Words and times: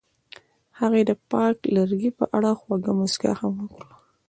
هغې 0.79 1.01
د 1.09 1.11
پاک 1.31 1.57
لرګی 1.75 2.11
په 2.19 2.25
اړه 2.35 2.51
خوږه 2.59 2.91
موسکا 2.99 3.31
هم 3.39 3.53
وکړه. 3.61 3.89